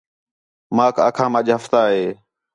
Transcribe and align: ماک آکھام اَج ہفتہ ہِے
ماک 0.75 0.95
آکھام 1.07 1.31
اَج 1.39 1.47
ہفتہ 1.57 1.81
ہِے 1.91 2.05